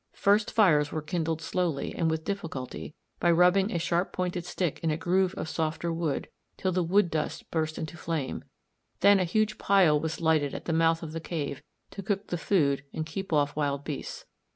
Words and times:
First 0.13 0.49
fires 0.49 0.91
were 0.91 1.03
kindled 1.03 1.43
slowly 1.43 1.93
and 1.93 2.09
with 2.09 2.23
difficulty 2.23 2.95
by 3.19 3.29
rubbing 3.29 3.71
a 3.71 3.77
sharp 3.77 4.11
pointed 4.11 4.45
stick 4.45 4.79
in 4.81 4.89
a 4.89 4.97
groove 4.97 5.35
of 5.35 5.47
softer 5.47 5.93
wood 5.93 6.27
till 6.57 6.71
the 6.71 6.81
wood 6.81 7.11
dust 7.11 7.51
burst 7.51 7.77
into 7.77 7.97
flame; 7.97 8.43
then 9.01 9.19
a 9.19 9.25
huge 9.25 9.59
pile 9.59 9.99
was 9.99 10.19
lighted 10.19 10.55
at 10.55 10.65
the 10.65 10.73
mouth 10.73 11.03
of 11.03 11.11
the 11.11 11.21
cave 11.21 11.61
to 11.91 12.01
cook 12.01 12.29
the 12.29 12.39
food 12.39 12.83
and 12.91 13.05
keep 13.05 13.31
off 13.31 13.55
wild 13.55 13.83
beasts. 13.83 14.25